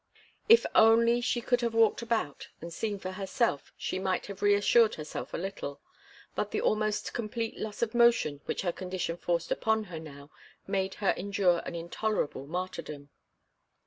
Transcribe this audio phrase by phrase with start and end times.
[0.49, 4.95] If only she could have walked about, and seen for herself, she might have reassured
[4.95, 5.79] herself a little;
[6.33, 10.31] but the almost complete loss of motion which her condition forced upon her now
[10.65, 13.11] made her endure an intolerable martyrdom.